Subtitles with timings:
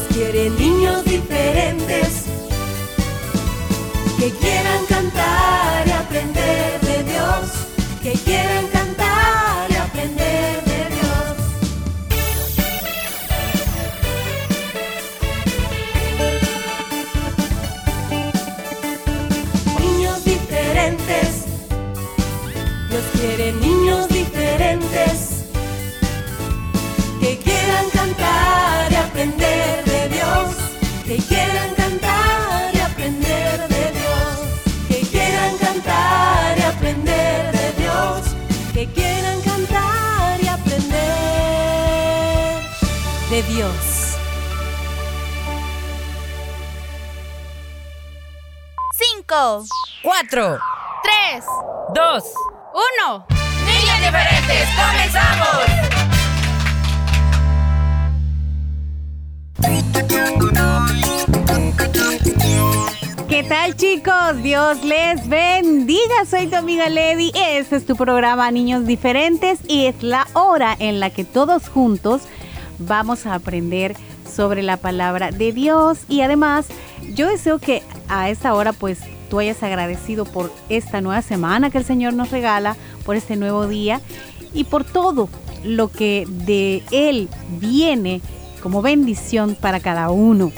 [0.00, 2.24] Dios quiere niños diferentes
[4.18, 7.50] que quieran cantar y aprender de Dios,
[8.02, 8.79] que quieran cantar
[43.54, 44.16] Dios.
[48.96, 49.64] Cinco,
[50.04, 50.58] Cuatro,
[51.02, 51.44] tres,
[51.92, 52.24] dos,
[52.72, 53.26] uno.
[53.66, 55.90] niños diferentes, comenzamos.
[63.28, 64.42] ¿Qué tal chicos?
[64.42, 66.24] Dios les bendiga.
[66.28, 67.32] Soy tu amiga Lady.
[67.34, 72.22] Este es tu programa Niños Diferentes y es la hora en la que todos juntos
[72.80, 73.96] vamos a aprender
[74.30, 76.66] sobre la palabra de Dios y además
[77.14, 81.78] yo deseo que a esta hora pues tú hayas agradecido por esta nueva semana que
[81.78, 84.00] el Señor nos regala, por este nuevo día
[84.52, 85.28] y por todo
[85.64, 87.28] lo que de Él
[87.60, 88.20] viene
[88.62, 90.52] como bendición para cada uno.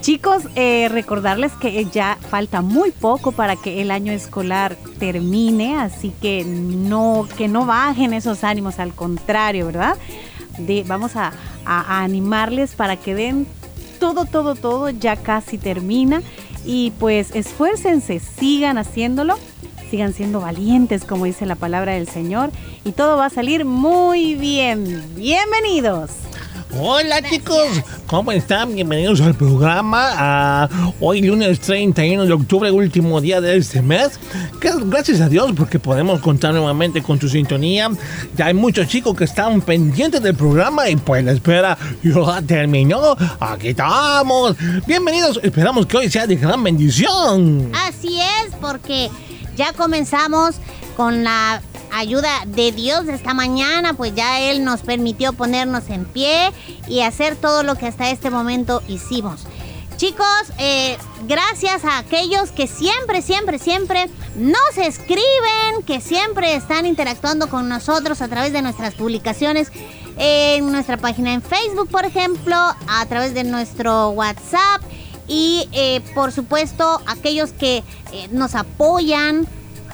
[0.00, 6.12] Chicos, eh, recordarles que ya falta muy poco para que el año escolar termine, así
[6.20, 9.96] que no, que no bajen esos ánimos, al contrario, ¿verdad?
[10.58, 11.32] De, vamos a,
[11.64, 13.46] a- animarles para que den
[14.00, 16.22] todo, todo, todo, ya casi termina.
[16.64, 19.36] Y pues esfuércense, sigan haciéndolo,
[19.90, 22.50] sigan siendo valientes, como dice la palabra del Señor,
[22.84, 25.02] y todo va a salir muy bien.
[25.16, 26.10] Bienvenidos.
[26.74, 27.68] Hola chicos,
[28.06, 28.74] ¿cómo están?
[28.74, 30.68] Bienvenidos al programa.
[31.00, 34.18] hoy lunes 31 de octubre, último día de este mes.
[34.58, 37.90] Gracias a Dios porque podemos contar nuevamente con tu sintonía.
[38.36, 43.16] Ya hay muchos chicos que están pendientes del programa y pues la espera ya terminó.
[43.38, 44.56] Aquí estamos.
[44.86, 47.70] Bienvenidos, esperamos que hoy sea de gran bendición.
[47.86, 49.10] Así es, porque
[49.56, 50.56] ya comenzamos
[50.96, 51.60] con la
[51.92, 56.52] ayuda de Dios esta mañana, pues ya Él nos permitió ponernos en pie
[56.88, 59.46] y hacer todo lo que hasta este momento hicimos.
[59.96, 60.26] Chicos,
[60.58, 60.98] eh,
[61.28, 68.20] gracias a aquellos que siempre, siempre, siempre nos escriben, que siempre están interactuando con nosotros
[68.20, 69.70] a través de nuestras publicaciones
[70.16, 74.82] en nuestra página en Facebook, por ejemplo, a través de nuestro WhatsApp
[75.28, 79.46] y eh, por supuesto aquellos que eh, nos apoyan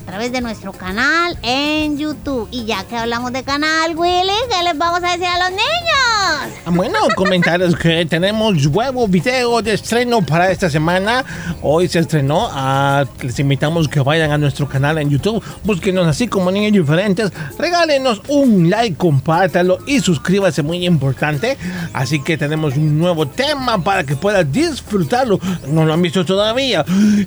[0.09, 2.49] través de nuestro canal en YouTube.
[2.51, 6.63] Y ya que hablamos de canal, Willy, ¿qué les vamos a decir a los niños?
[6.65, 11.27] Ah, Bueno, comentarios que tenemos nuevo video de estreno para esta semana.
[11.61, 12.49] Hoy se estrenó.
[12.51, 15.45] ah, les invitamos que vayan a nuestro canal en YouTube.
[15.65, 17.31] Búsquenos así como niños diferentes.
[17.59, 21.59] Regálenos un like, compártalo y suscríbase, muy importante.
[21.93, 25.39] Así que tenemos un nuevo tema para que puedas disfrutarlo.
[25.67, 26.83] No lo han visto todavía.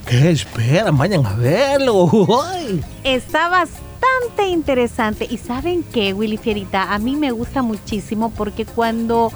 [0.07, 0.97] ¿Qué esperan?
[0.97, 2.09] Vayan a verlo.
[2.43, 2.70] Ay.
[3.03, 5.27] Está bastante interesante.
[5.29, 9.31] Y saben qué, Willy Fierita, a mí me gusta muchísimo porque cuando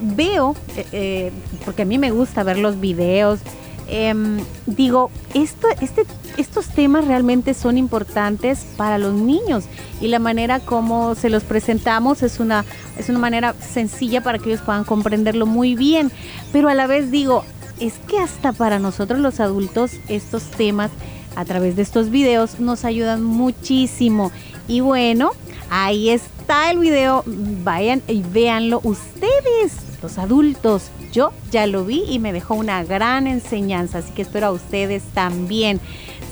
[0.00, 1.32] veo, eh, eh,
[1.64, 3.40] porque a mí me gusta ver los videos,
[3.88, 6.04] em, digo, esto, este,
[6.36, 9.64] estos temas realmente son importantes para los niños
[10.00, 12.64] y la manera como se los presentamos es una,
[12.98, 16.10] es una manera sencilla para que ellos puedan comprenderlo muy bien.
[16.52, 17.44] Pero a la vez digo,
[17.80, 20.90] es que hasta para nosotros los adultos estos temas
[21.36, 24.32] a través de estos videos nos ayudan muchísimo.
[24.68, 25.32] Y bueno,
[25.70, 27.22] ahí está el video.
[27.26, 29.72] Vayan y véanlo ustedes,
[30.02, 30.90] los adultos.
[31.12, 35.02] Yo ya lo vi y me dejó una gran enseñanza, así que espero a ustedes
[35.14, 35.80] también.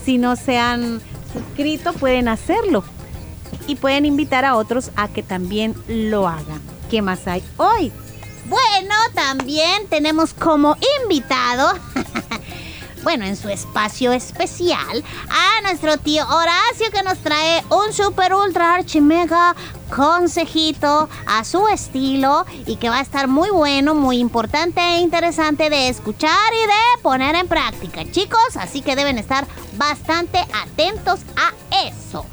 [0.04, 1.00] Si no se han
[1.32, 2.84] suscrito, pueden hacerlo.
[3.66, 6.60] Y pueden invitar a otros a que también lo hagan.
[6.90, 7.92] ¿Qué más hay hoy?
[8.46, 11.72] Bueno, también tenemos como invitado,
[13.02, 18.74] bueno, en su espacio especial, a nuestro tío Horacio que nos trae un super ultra
[18.74, 19.54] archi mega
[19.94, 25.68] consejito a su estilo y que va a estar muy bueno, muy importante e interesante
[25.68, 28.56] de escuchar y de poner en práctica, chicos.
[28.56, 29.46] Así que deben estar
[29.76, 31.52] bastante atentos a
[31.86, 32.24] eso.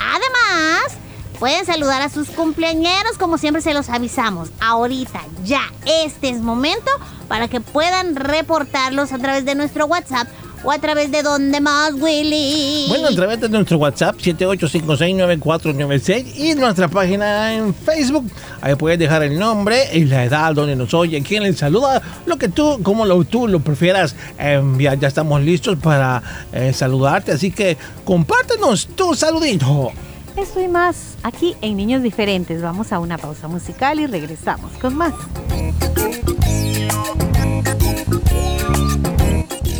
[0.00, 0.98] Además,
[1.38, 4.48] pueden saludar a sus cumpleañeros como siempre se los avisamos.
[4.60, 6.90] Ahorita, ya, este es momento
[7.28, 10.26] para que puedan reportarlos a través de nuestro WhatsApp
[10.64, 12.86] o a través de donde más, Willy.
[12.88, 18.28] Bueno, a través de nuestro WhatsApp 78569496 y nuestra página en Facebook.
[18.60, 22.38] Ahí puedes dejar el nombre y la edad donde nos oye, quién les saluda, lo
[22.38, 24.98] que tú, como lo, tú lo prefieras enviar.
[24.98, 26.20] Ya estamos listos para
[26.52, 29.92] eh, saludarte, así que compártenos tu saludito.
[30.38, 32.62] Eso y más aquí en Niños Diferentes.
[32.62, 35.12] Vamos a una pausa musical y regresamos con más.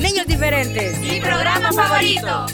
[0.03, 0.99] Niños diferentes.
[0.99, 2.47] Mi programa favorito.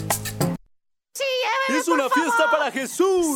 [1.67, 3.35] Es una fiesta para Jesús.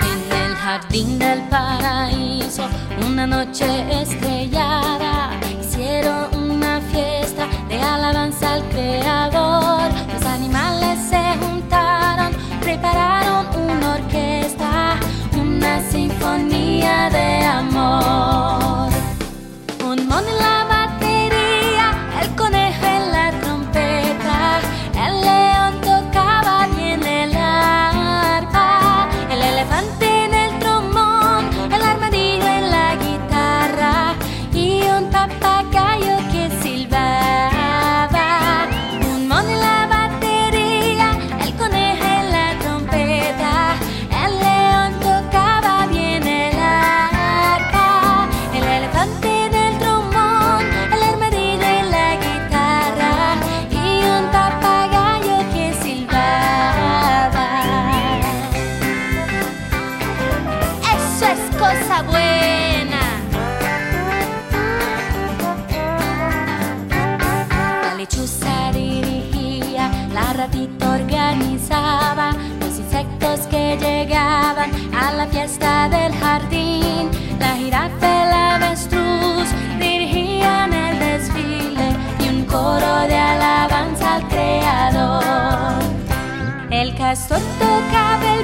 [0.00, 2.66] En el jardín del paraíso,
[3.06, 3.66] una noche
[4.00, 4.33] estrellada,
[8.42, 9.90] al Creador.
[10.12, 14.96] Los animales se juntaron, prepararon una orquesta,
[15.36, 18.63] una sinfonía de amor.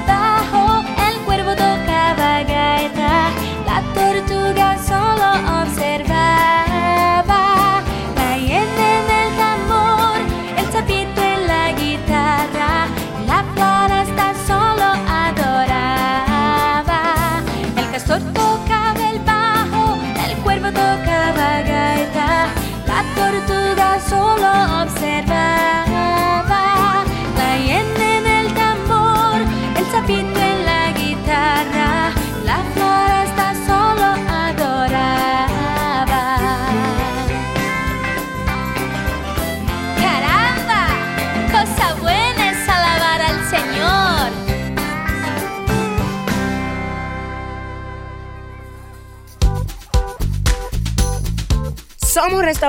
[0.06, 0.69] Tocaba el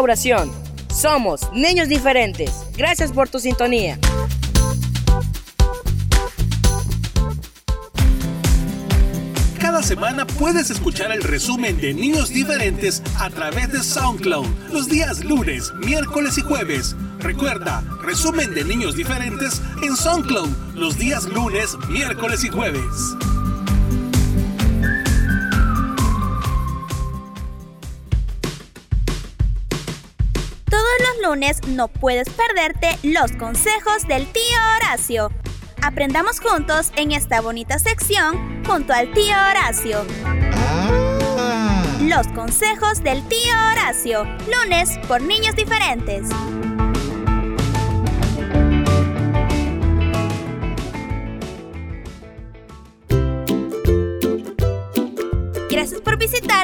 [0.01, 0.51] Restauración.
[0.91, 2.51] Somos niños diferentes.
[2.75, 3.99] Gracias por tu sintonía.
[9.59, 15.23] Cada semana puedes escuchar el resumen de Niños Diferentes a través de SoundCloud los días
[15.23, 16.95] lunes, miércoles y jueves.
[17.19, 23.15] Recuerda, resumen de Niños Diferentes en SoundCloud los días lunes, miércoles y jueves.
[31.31, 35.31] Lunes no puedes perderte los consejos del tío Horacio.
[35.81, 40.05] Aprendamos juntos en esta bonita sección junto al tío Horacio.
[42.01, 46.27] Los consejos del tío Horacio, lunes por niños diferentes.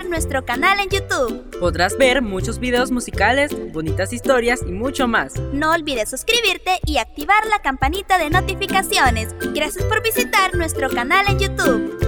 [0.07, 1.59] Nuestro canal en YouTube.
[1.59, 5.35] Podrás ver muchos videos musicales, bonitas historias y mucho más.
[5.53, 9.35] No olvides suscribirte y activar la campanita de notificaciones.
[9.53, 12.07] Gracias por visitar nuestro canal en YouTube.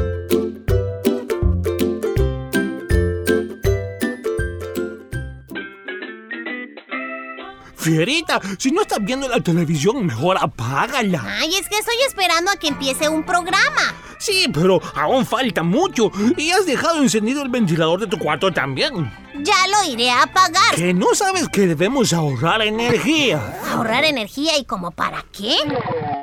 [7.76, 11.24] Fierita, si no estás viendo la televisión, mejor apágala.
[11.40, 13.96] Ay, es que estoy esperando a que empiece un programa.
[14.20, 16.12] Sí, pero aún falta mucho.
[16.38, 19.12] Y has dejado encendido el ventilador de tu cuarto también.
[19.42, 20.76] Ya lo iré a apagar.
[20.76, 23.42] ¿Que no sabes que debemos ahorrar energía?
[23.72, 25.56] ¿Ahorrar energía y como para qué?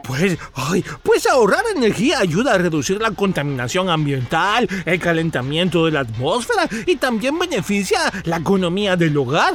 [0.05, 6.01] Pues, ay, pues ahorrar energía ayuda a reducir la contaminación ambiental, el calentamiento de la
[6.01, 9.55] atmósfera y también beneficia la economía del hogar.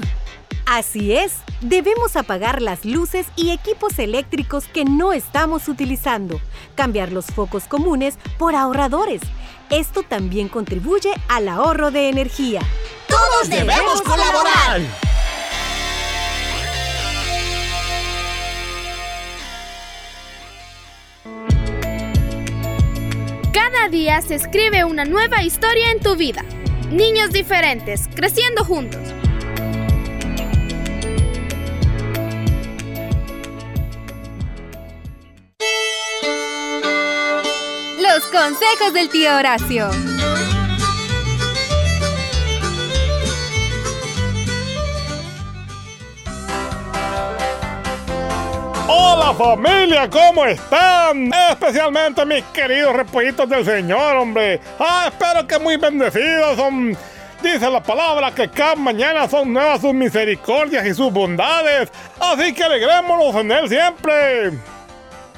[0.65, 6.39] Así es, debemos apagar las luces y equipos eléctricos que no estamos utilizando,
[6.75, 9.21] cambiar los focos comunes por ahorradores.
[9.69, 12.61] Esto también contribuye al ahorro de energía.
[13.07, 14.81] ¡Todos debemos colaborar!
[23.53, 26.43] Cada día se escribe una nueva historia en tu vida.
[26.89, 29.13] Niños diferentes, creciendo juntos.
[38.13, 39.89] Los consejos del tío Horacio.
[48.89, 51.31] Hola familia, ¿cómo están?
[51.51, 54.59] Especialmente mis queridos repollitos del Señor, hombre.
[54.77, 56.97] Ah, espero que muy bendecidos son.
[57.41, 61.89] Dice la palabra que cada mañana son nuevas sus misericordias y sus bondades.
[62.19, 64.51] Así que alegrémonos en Él siempre.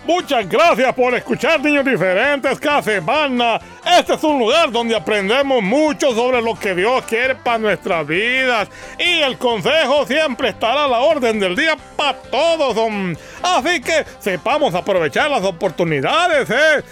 [0.05, 3.57] Muchas gracias por escuchar Niños Diferentes cada semana.
[3.97, 8.67] Este es un lugar donde aprendemos mucho sobre lo que Dios quiere para nuestras vidas.
[8.99, 12.75] Y el consejo siempre estará a la orden del día para todos.
[12.91, 13.13] mm.
[13.43, 16.49] Así que sepamos aprovechar las oportunidades.
[16.49, 16.83] ¿eh?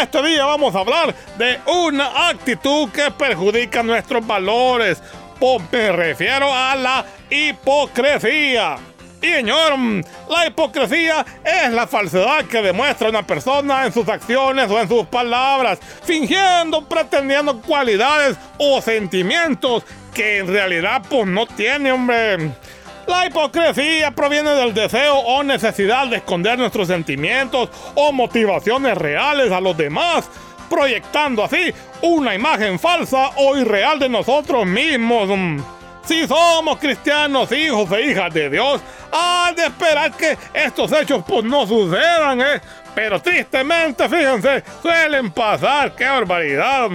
[0.00, 5.02] Este día vamos a hablar de una actitud que perjudica nuestros valores.
[5.40, 8.76] Pues me refiero a la hipocresía.
[9.22, 14.70] Y señor, mm, la hipocresía es la falsedad que demuestra una persona en sus acciones
[14.70, 19.84] o en sus palabras, fingiendo, pretendiendo cualidades o sentimientos
[20.14, 22.50] que en realidad pues no tiene, hombre.
[23.06, 29.60] La hipocresía proviene del deseo o necesidad de esconder nuestros sentimientos o motivaciones reales a
[29.60, 30.30] los demás,
[30.68, 35.28] proyectando así una imagen falsa o irreal de nosotros mismos.
[36.04, 38.80] Si somos cristianos, hijos e hijas de Dios,
[39.12, 42.60] han de esperar que estos hechos pues no sucedan, ¿eh?
[42.94, 46.88] Pero tristemente, fíjense, suelen pasar, qué barbaridad.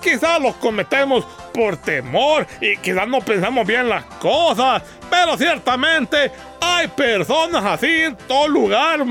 [0.00, 6.88] Quizás los cometemos por temor y quizás no pensamos bien las cosas, pero ciertamente hay
[6.88, 9.04] personas así en todo lugar.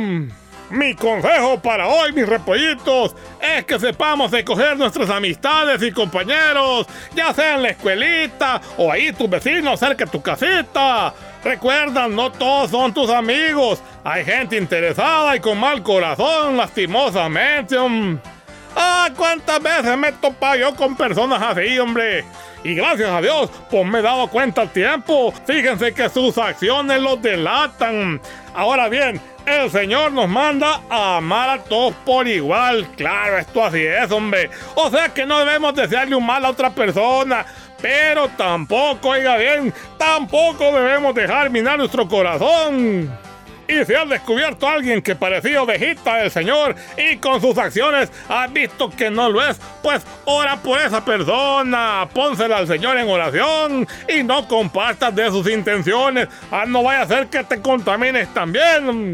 [0.72, 7.34] Mi consejo para hoy, mis repollitos, es que sepamos escoger nuestras amistades y compañeros, ya
[7.34, 11.14] sea en la escuelita o ahí tus vecinos cerca de tu casita.
[11.44, 13.84] Recuerda, no todos son tus amigos.
[14.06, 17.76] Hay gente interesada y con mal corazón, lastimosamente.
[18.74, 22.24] Ah, cuántas veces me he topado yo con personas así, hombre.
[22.64, 25.34] Y gracias a Dios, pues me he dado cuenta al tiempo.
[25.46, 28.22] Fíjense que sus acciones los delatan.
[28.54, 32.88] Ahora bien, el Señor nos manda a amar a todos por igual.
[32.96, 34.50] Claro, esto así es, hombre.
[34.76, 37.46] O sea que no debemos desearle un mal a otra persona.
[37.82, 43.12] Pero tampoco, oiga bien, tampoco debemos dejar minar nuestro corazón.
[43.72, 48.12] Y si has descubierto a alguien que parecía ovejita del Señor y con sus acciones
[48.28, 53.08] has visto que no lo es, pues ora por esa persona, pónsela al Señor en
[53.08, 56.28] oración y no compartas de sus intenciones.
[56.52, 59.14] Ah, no vaya a ser que te contamines también.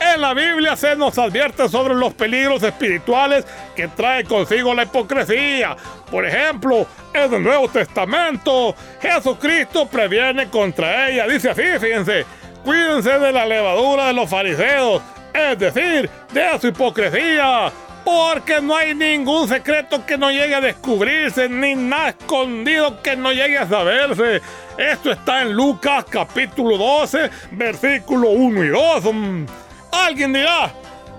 [0.00, 5.76] En la Biblia se nos advierte sobre los peligros espirituales que trae consigo la hipocresía.
[6.10, 11.26] Por ejemplo, en el Nuevo Testamento, Jesucristo previene contra ella.
[11.26, 12.26] Dice así, fíjense,
[12.64, 15.02] cuídense de la levadura de los fariseos,
[15.32, 17.70] es decir, de su hipocresía.
[18.04, 23.32] Porque no hay ningún secreto que no llegue a descubrirse, ni nada escondido que no
[23.32, 24.42] llegue a saberse.
[24.76, 29.04] Esto está en Lucas capítulo 12, versículo 1 y 2.
[29.14, 29.46] Mm.
[29.92, 30.70] Alguien dirá,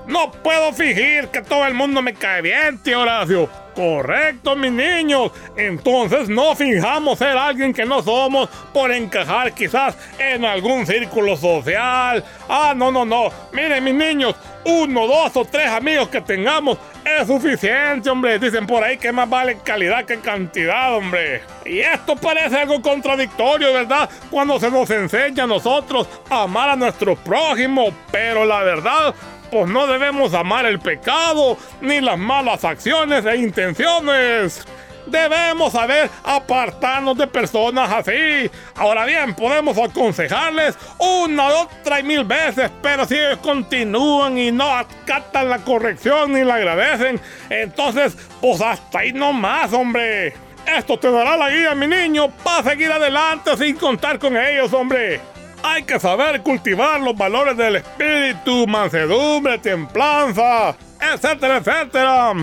[0.05, 3.49] no puedo fingir que todo el mundo me cae bien, tío Horacio.
[3.75, 5.31] Correcto, mis niños.
[5.57, 12.23] Entonces no fijamos ser alguien que no somos por encajar quizás en algún círculo social.
[12.47, 13.29] Ah, no, no, no.
[13.51, 18.39] Miren, mis niños, uno, dos o tres amigos que tengamos es suficiente, hombre.
[18.39, 21.41] Dicen por ahí que más vale calidad que cantidad, hombre.
[21.65, 24.09] Y esto parece algo contradictorio, ¿verdad?
[24.31, 27.93] Cuando se nos enseña a nosotros a amar a nuestro prójimo.
[28.11, 29.13] Pero la verdad,
[29.51, 34.65] pues no debemos amar el pecado ni las malas acciones e intenciones.
[35.07, 38.49] Debemos saber apartarnos de personas así.
[38.75, 44.69] Ahora bien, podemos aconsejarles una, otra y mil veces, pero si ellos continúan y no
[44.71, 50.33] acatan la corrección ni la agradecen, entonces, pues hasta ahí nomás, hombre.
[50.65, 55.34] Esto te dará la guía, mi niño, para seguir adelante sin contar con ellos, hombre.
[55.67, 62.33] Hay que saber cultivar los valores del espíritu, mansedumbre, templanza, etcétera, etcétera.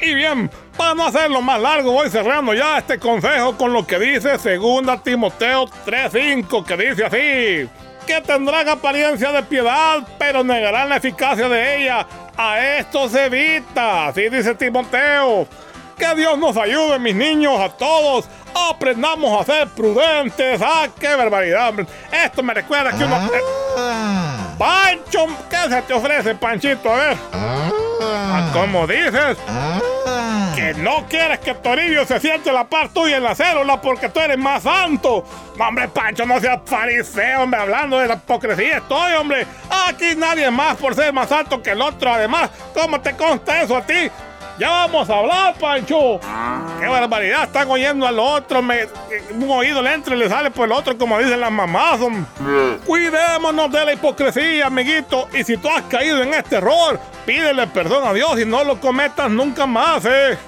[0.00, 3.98] Y bien, para no hacerlo más largo, voy cerrando ya este consejo con lo que
[3.98, 7.68] dice 2 Timoteo 3:5, que dice así:
[8.06, 12.06] que tendrán apariencia de piedad, pero negarán la eficacia de ella.
[12.34, 15.46] A esto se evita, así dice Timoteo.
[15.98, 18.26] Que Dios nos ayude, mis niños, a todos.
[18.54, 20.60] Aprendamos a ser prudentes.
[20.62, 21.74] ¡Ah, qué barbaridad!
[22.12, 23.16] Esto me recuerda que uno.
[23.76, 24.54] Ah.
[24.58, 25.26] ¡Pancho!
[25.50, 26.92] ¿Qué se te ofrece, Panchito?
[26.92, 27.16] A ver.
[27.32, 29.36] Ah, ¿Cómo dices?
[30.54, 34.20] Que no quieres que Toribio se siente la par tuya en la célula porque tú
[34.20, 35.24] eres más santo.
[35.56, 39.46] No, hombre, Pancho, no seas fariseo, hombre, hablando de la hipocresía estoy, hombre.
[39.88, 42.12] Aquí nadie más por ser más alto que el otro.
[42.12, 44.10] Además, ¿cómo te consta eso a ti?
[44.58, 46.20] Ya vamos a hablar, Pancho.
[46.78, 48.62] Qué barbaridad, están oyendo al otro.
[48.62, 48.86] Me,
[49.32, 51.98] un oído le entra y le sale por el otro, como dicen las mamás.
[52.86, 55.28] Cuidémonos de la hipocresía, amiguito.
[55.32, 58.80] Y si tú has caído en este error, pídele perdón a Dios y no lo
[58.80, 60.38] cometas nunca más, eh.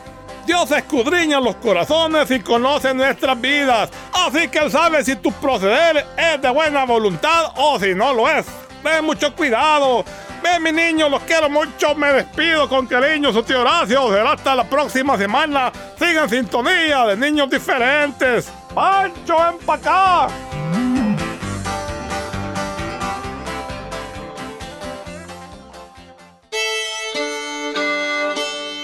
[0.47, 3.91] Dios escudriña los corazones y conoce nuestras vidas.
[4.13, 8.29] Así que Él sabe si tu proceder es de buena voluntad o si no lo
[8.29, 8.47] es.
[8.85, 10.05] Ten mucho cuidado.
[10.43, 11.95] Ven, mi niño, los quiero mucho.
[11.95, 14.29] Me despido con cariño, su tío Horacio.
[14.29, 15.73] Hasta la próxima semana.
[15.99, 18.51] Sigan sintonía de niños diferentes.
[18.75, 20.29] ¡Pancho, ven pa' acá!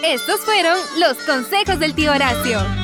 [0.05, 2.82] Estos fueron los consejos del tío Horacio.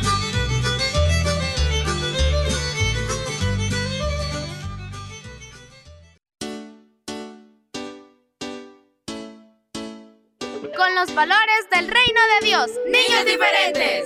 [11.00, 12.70] Los valores del reino de Dios.
[12.86, 14.04] Niños diferentes.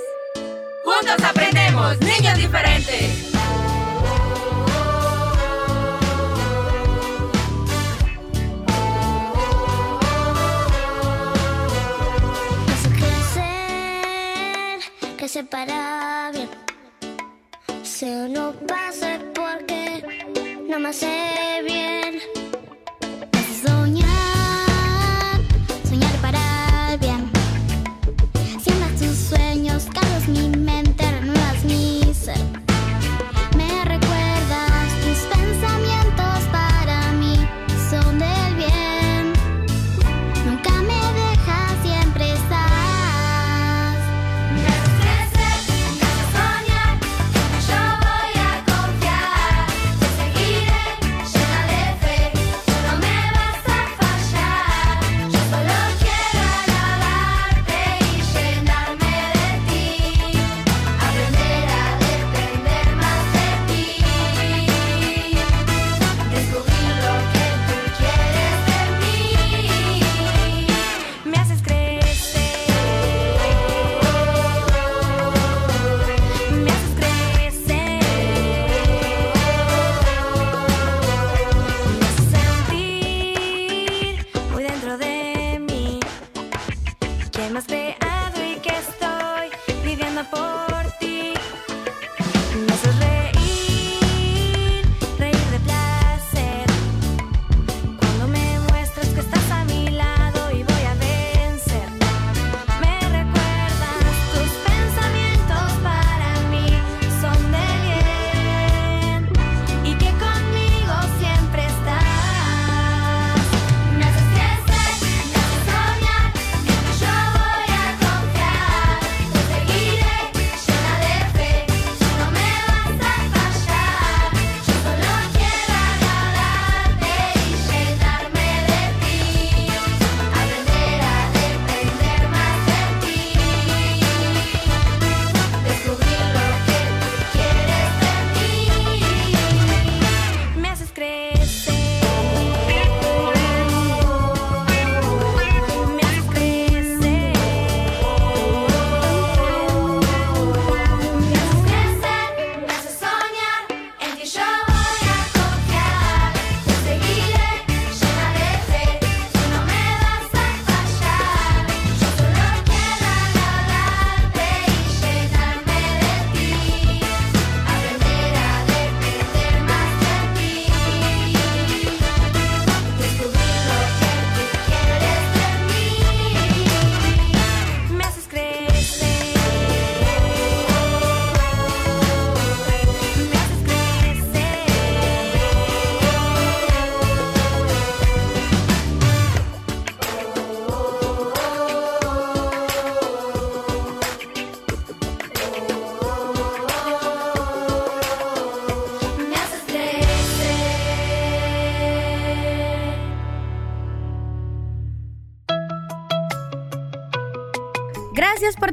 [0.85, 3.31] Juntos aprendemos, niños diferentes.
[15.17, 16.51] Que se para bien.
[17.85, 20.05] Sé o no pase porque
[20.69, 21.42] no me hace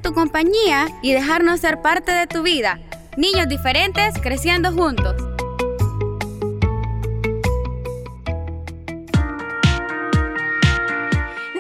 [0.10, 2.80] tu compañía y dejarnos ser parte de tu vida.
[3.15, 5.15] Niños diferentes creciendo juntos.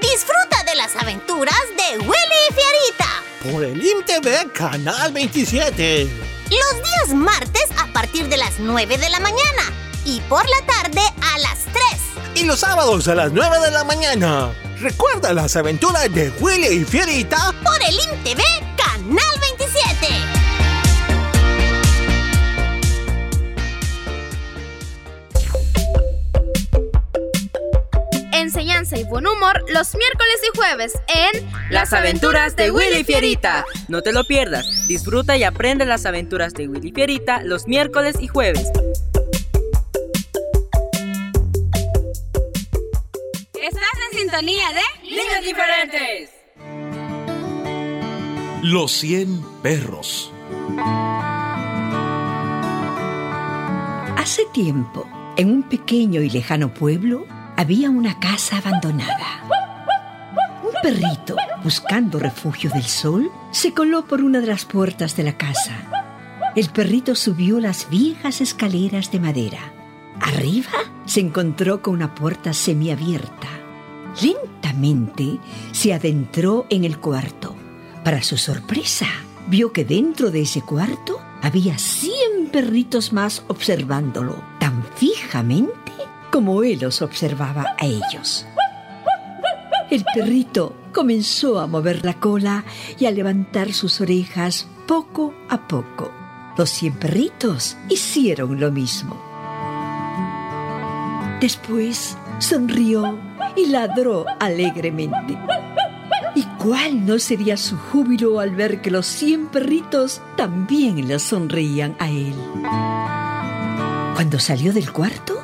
[0.01, 3.51] Disfruta de las aventuras de Willy y Fierita.
[3.51, 6.05] Por el IMTV Canal 27.
[6.05, 9.63] Los días martes a partir de las 9 de la mañana
[10.05, 11.01] y por la tarde
[11.33, 11.65] a las
[12.33, 12.41] 3.
[12.41, 14.49] Y los sábados a las 9 de la mañana.
[14.81, 18.41] Recuerda las aventuras de Willy y Fierita por el IMTV
[18.77, 20.07] Canal 27.
[28.31, 33.65] Enseñanza y buen humor los miércoles y jueves en Las aventuras de Willy Fierita.
[33.89, 34.65] No te lo pierdas.
[34.87, 38.71] Disfruta y aprende las aventuras de Willy Fierita los miércoles y jueves.
[44.39, 46.29] Sintonía de Niños Diferentes.
[48.63, 50.31] Los 100 perros.
[54.15, 57.25] Hace tiempo, en un pequeño y lejano pueblo,
[57.57, 59.43] había una casa abandonada.
[60.63, 65.37] Un perrito, buscando refugio del sol, se coló por una de las puertas de la
[65.37, 65.75] casa.
[66.55, 69.73] El perrito subió las viejas escaleras de madera.
[70.21, 70.71] Arriba
[71.05, 73.58] se encontró con una puerta semiabierta.
[74.21, 75.39] Lentamente
[75.71, 77.55] se adentró en el cuarto.
[78.03, 79.07] Para su sorpresa,
[79.47, 85.91] vio que dentro de ese cuarto había cien perritos más observándolo tan fijamente
[86.31, 88.45] como él los observaba a ellos.
[89.89, 92.63] El perrito comenzó a mover la cola
[92.99, 96.11] y a levantar sus orejas poco a poco.
[96.57, 99.19] Los cien perritos hicieron lo mismo.
[101.41, 103.19] Después sonrió
[103.55, 105.37] y ladró alegremente.
[106.35, 111.95] ¿Y cuál no sería su júbilo al ver que los cien perritos también le sonreían
[111.99, 112.35] a él?
[114.15, 115.39] Cuando salió del cuarto,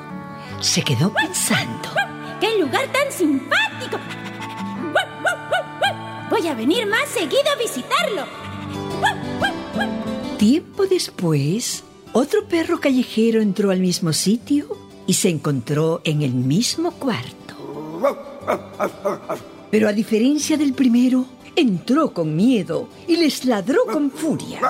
[0.60, 1.90] se quedó pensando.
[2.40, 3.98] ¡Qué lugar tan simpático!
[6.30, 8.26] Voy a venir más seguido a visitarlo.
[10.38, 14.75] Tiempo después, otro perro callejero entró al mismo sitio
[15.08, 17.56] y se encontró en el mismo cuarto.
[19.72, 24.62] Pero a diferencia del primero, entró con miedo y les ladró con furia.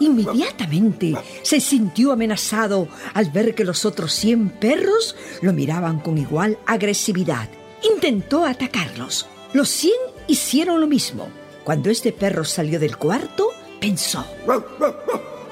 [0.00, 6.58] Inmediatamente se sintió amenazado al ver que los otros 100 perros lo miraban con igual
[6.66, 7.48] agresividad.
[7.82, 9.26] Intentó atacarlos.
[9.52, 9.92] Los 100
[10.28, 11.28] hicieron lo mismo.
[11.64, 13.48] Cuando este perro salió del cuarto,
[13.80, 14.24] pensó.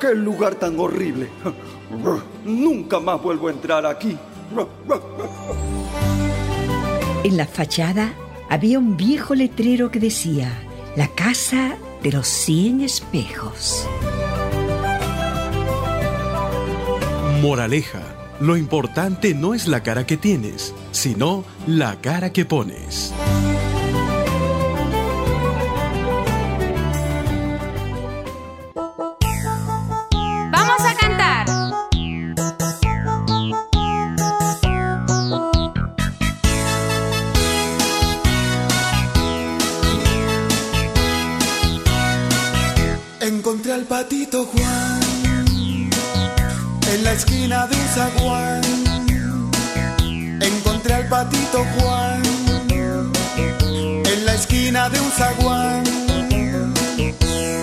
[0.00, 1.28] ¡Qué lugar tan horrible!
[2.44, 4.16] Nunca más vuelvo a entrar aquí.
[7.22, 8.14] En la fachada
[8.48, 10.50] había un viejo letrero que decía,
[10.96, 13.86] la casa de los 100 espejos.
[17.42, 18.02] Moraleja,
[18.40, 23.12] lo importante no es la cara que tienes, sino la cara que pones.
[50.40, 52.22] Encontré al patito Juan
[52.70, 55.84] en la esquina de un zaguán.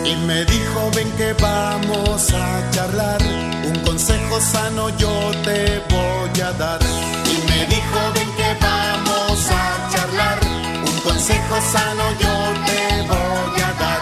[0.05, 3.21] Y me dijo, ven que vamos a charlar.
[3.65, 6.79] Un consejo sano yo te voy a dar.
[7.25, 10.39] Y me dijo, ven que vamos a charlar.
[10.85, 12.35] Un consejo sano yo
[12.67, 14.01] te voy a dar.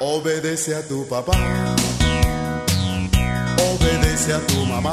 [0.00, 1.36] Obedece a tu papá
[3.76, 4.92] obedece a tu mamá.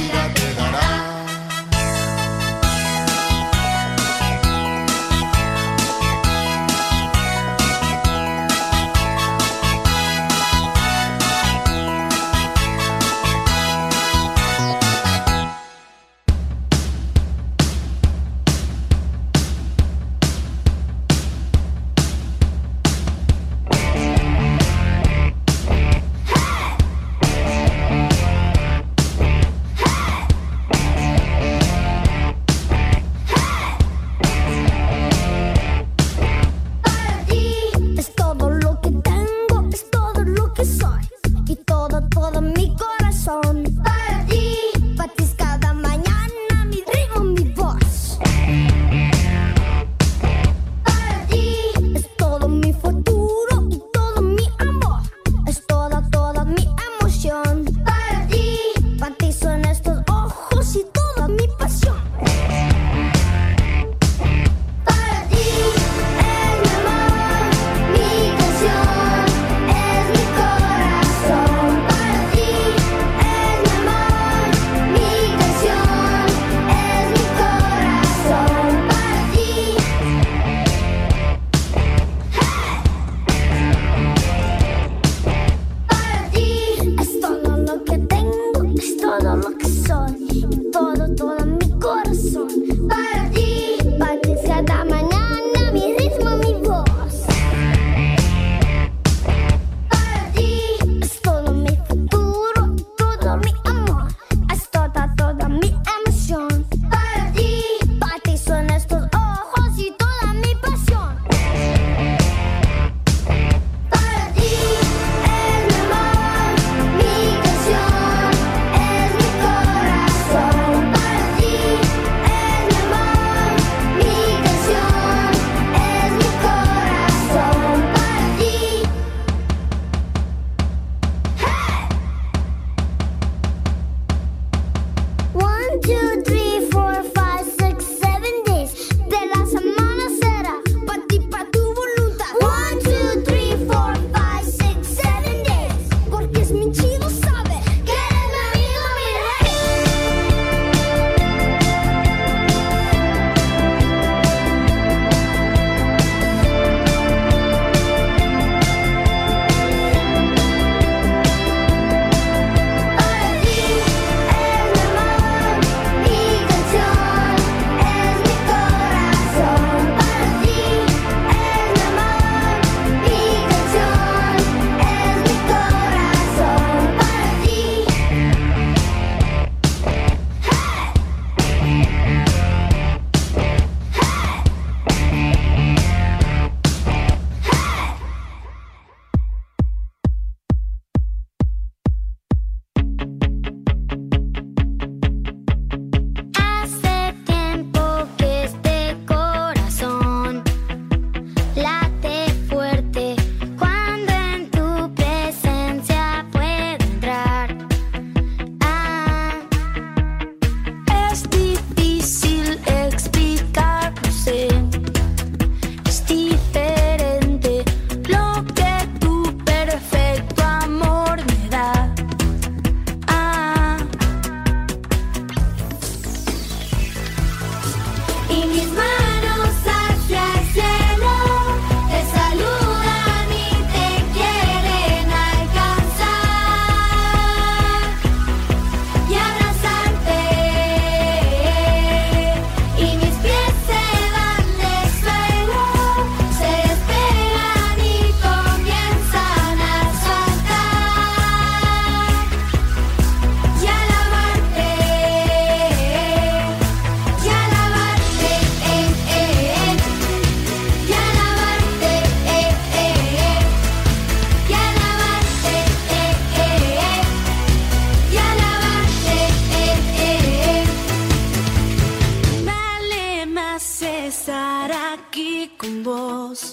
[274.11, 276.51] estar aquí con vos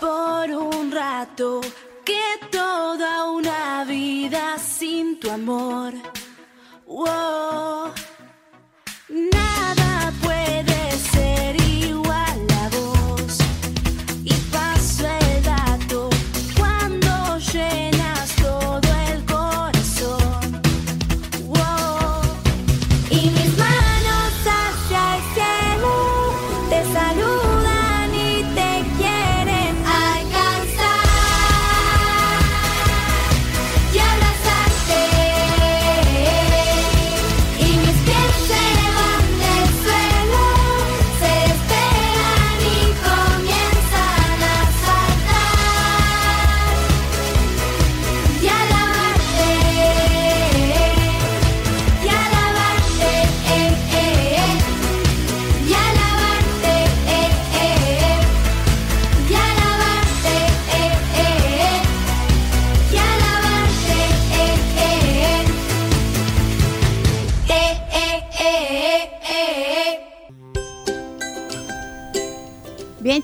[0.00, 1.60] por un rato
[2.06, 5.92] que toda una vida sin tu amor.
[6.86, 7.92] Wow,
[9.08, 9.87] nada.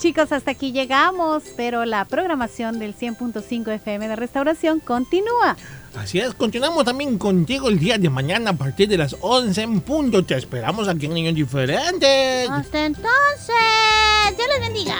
[0.04, 5.56] Chicos, hasta aquí llegamos, pero la programación del 100.5 FM de Restauración continúa.
[5.96, 9.80] Así es, continuamos también contigo el día de mañana a partir de las 11 en
[9.80, 10.22] punto.
[10.22, 12.50] Te esperamos aquí en Niños Diferentes.
[12.50, 13.54] Hasta entonces,
[14.36, 14.96] Dios les bendiga.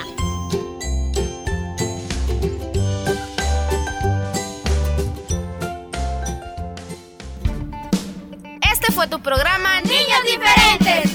[8.73, 11.14] Este fue tu programa Niños Diferentes.